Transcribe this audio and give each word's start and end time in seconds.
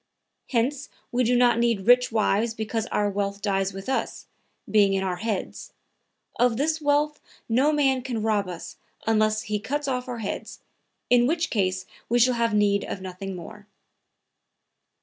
Hence 0.49 0.89
we 1.11 1.23
do 1.23 1.35
not 1.37 1.59
need 1.59 1.81
rich 1.85 2.11
wives 2.11 2.55
because 2.55 2.87
our 2.87 3.07
wealth 3.07 3.39
dies 3.39 3.71
with 3.71 3.87
us, 3.87 4.25
being 4.67 4.93
in 4.93 5.03
our 5.03 5.17
heads. 5.17 5.73
Of 6.39 6.57
this 6.57 6.81
wealth 6.81 7.21
no 7.47 7.71
man 7.71 8.01
can 8.01 8.23
rob 8.23 8.47
us 8.47 8.77
unless 9.05 9.43
he 9.43 9.59
cuts 9.59 9.87
off 9.87 10.07
our 10.07 10.17
heads, 10.17 10.61
in 11.11 11.27
which 11.27 11.51
case 11.51 11.85
we 12.09 12.17
should 12.17 12.33
have 12.33 12.51
need 12.55 12.83
of 12.83 12.99
nothing 12.99 13.35
more." 13.35 13.67